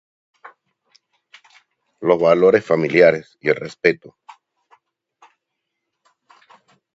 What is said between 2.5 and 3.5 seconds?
familiares, y